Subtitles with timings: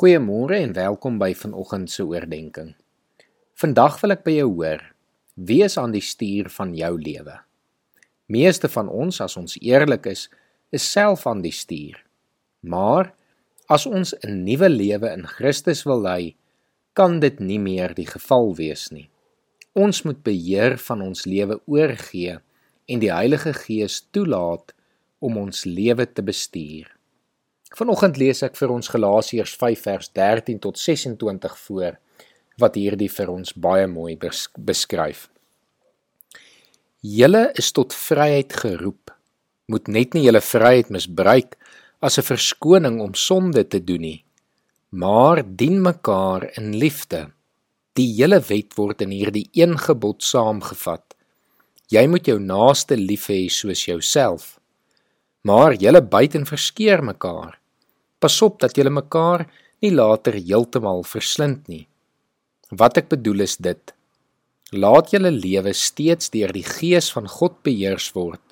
[0.00, 2.70] Goeiemôre en welkom by vanoggend se oordeenking.
[3.60, 4.80] Vandag wil ek by jou hoor,
[5.36, 7.34] wie is aan die stuur van jou lewe?
[8.32, 10.22] Meeste van ons, as ons eerlik is,
[10.72, 11.98] is self aan die stuur.
[12.64, 13.10] Maar
[13.68, 16.34] as ons 'n nuwe lewe in Christus wil lei,
[16.96, 19.10] kan dit nie meer die geval wees nie.
[19.74, 22.38] Ons moet beheer van ons lewe oorgee
[22.88, 24.72] en die Heilige Gees toelaat
[25.20, 26.88] om ons lewe te bestuur.
[27.78, 31.98] Vanoggend lees ek vir ons Galasiërs 5 vers 13 tot 26 voor
[32.60, 35.28] wat hierdie vir ons baie mooi beskryf.
[37.00, 39.14] Julle is tot vryheid geroep.
[39.70, 41.54] Moet net nie julle vryheid misbruik
[42.02, 44.24] as 'n verskoning om sonde te doen nie,
[44.90, 47.30] maar dien mekaar in liefde.
[47.94, 51.14] Die hele wet word in hierdie een gebod saamgevat.
[51.88, 54.58] Jy moet jou naaste lief hê soos jouself.
[55.42, 57.59] Maar julle buiten verskeer mekaar.
[58.20, 59.46] Pas op dat julle mekaar
[59.80, 61.86] nie later heeltemal verslind nie.
[62.70, 63.94] Wat ek bedoel is dit:
[64.76, 68.42] Laat julle lewe steeds deur die Gees van God beheers word,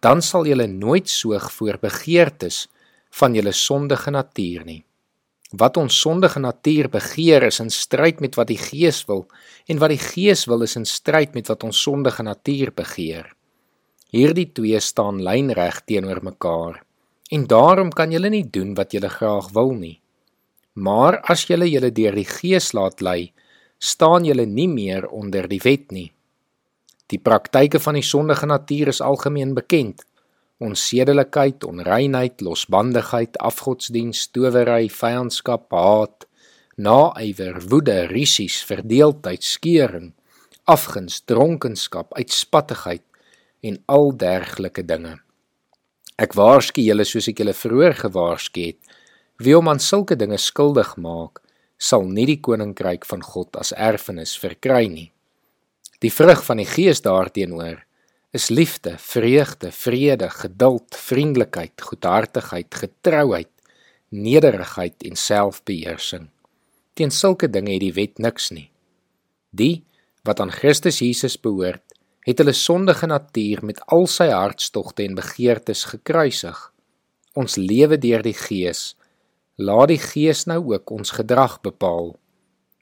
[0.00, 2.68] dan sal julle nooit soog voor begeertes
[3.20, 4.82] van julle sondige natuur nie.
[5.50, 9.26] Wat ons sondige natuur begeer is in stryd met wat die Gees wil
[9.66, 13.26] en wat die Gees wil is in stryd met wat ons sondige natuur begeer.
[14.14, 16.78] Hierdie twee staan lynreg teenoor mekaar
[17.30, 20.00] en daarom kan julle nie doen wat julle graag wil nie.
[20.74, 23.32] Maar as julle julle deur die Gees laat lei,
[23.78, 26.10] staan julle nie meer onder die wet nie.
[27.10, 30.04] Die praktyke van die sondige natuur is algemeen bekend.
[30.60, 36.26] Onsedelikheid, onreinheid, losbandigheid, afgodsdiens, towery, vyandskap, haat,
[36.76, 40.12] naaiwer, woede, risies, verdeeldheid, skeuring,
[40.70, 43.02] afguns, dronkenskap, uitspattigheid
[43.66, 45.16] en al dergelike dinge.
[46.20, 48.80] Ek waarsku julle soos ek julle vroeër gewaarsku het,
[49.40, 51.40] wie om aan sulke dinge skuldig maak,
[51.80, 55.08] sal nie die koninkryk van God as erfenis verkry nie.
[56.04, 57.80] Die vrug van die Gees daarteenoor
[58.36, 63.50] is liefde, vreugde, vrede, geduld, vriendelikheid, goedhartigheid, getrouheid,
[64.10, 66.28] nederigheid en selfbeheersing.
[66.94, 68.68] Teen sulke dinge het die wet niks nie.
[69.50, 69.86] Die
[70.28, 71.82] wat aan Christus Jesus behoort,
[72.26, 76.58] het hulle sondige natuur met al sy hartstogte en begeertes gekruisig.
[77.38, 78.94] Ons lewe deur die Gees.
[79.56, 82.14] Laat die Gees nou ook ons gedrag bepaal.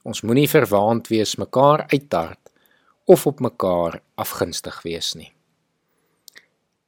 [0.03, 2.51] Ons moenie verwaand wees mekaar uittart
[3.09, 5.31] of op mekaar afgunstig wees nie.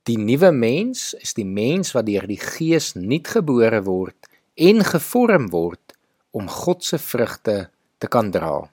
[0.08, 5.94] Die nuwe mens is die mens wat deur die Gees nuutgebore word en gevorm word
[6.36, 7.68] om God se vrugte
[8.00, 8.64] te kan dra.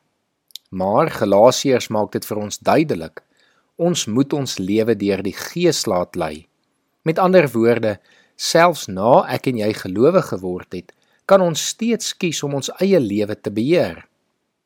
[0.69, 3.21] Maar Galasiërs maak dit vir ons duidelik
[3.77, 6.47] ons moet ons lewe deur die Gees laat lei.
[7.05, 7.97] Met ander woorde,
[8.35, 10.93] selfs na ek en jy gelowig geword het,
[11.27, 14.05] kan ons steeds kies om ons eie lewe te beheer.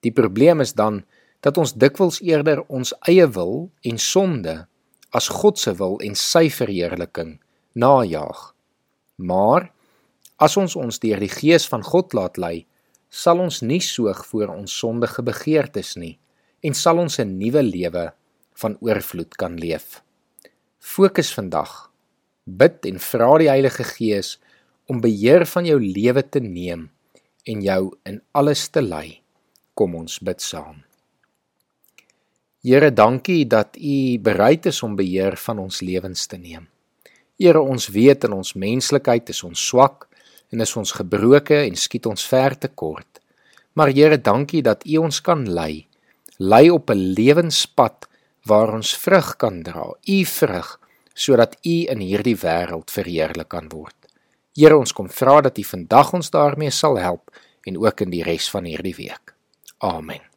[0.02, 1.04] Die probleem is dan
[1.42, 4.62] dat ons dikwels eerder ons eie wil en sonde
[5.12, 7.40] as God se wil en sy verheerliking
[7.76, 8.52] najag.
[9.18, 9.72] Maar
[10.42, 12.66] as ons ons deur die Gees van God laat lei,
[13.12, 16.16] sal ons nie soog voor ons sondige begeertes nie
[16.64, 18.14] en sal ons 'n nuwe lewe
[18.62, 20.02] van oorvloed kan leef.
[20.80, 21.90] Fokus vandag.
[22.46, 24.38] Bid en vra die Heilige Gees
[24.90, 26.90] om beheer van jou lewe te neem
[27.46, 29.22] en jou in alles te lei.
[29.78, 30.82] Kom ons bid saam.
[32.62, 36.68] Here, dankie dat U bereid is om beheer van ons lewens te neem.
[37.42, 40.06] Here, ons weet in ons menslikheid is ons swak
[40.54, 43.22] en is ons gebroke en skiet ons ver te kort.
[43.74, 45.88] Maar Here, dankie dat U ons kan lei,
[46.38, 48.11] lei op 'n lewenspad
[48.46, 50.80] waar ons vrug kan dra, u vrug,
[51.14, 53.96] sodat u in hierdie wêreld verheerlik kan word.
[54.58, 57.32] Here, ons kom vra dat u vandag ons daarmee sal help
[57.68, 59.36] en ook in die res van hierdie week.
[59.80, 60.31] Amen.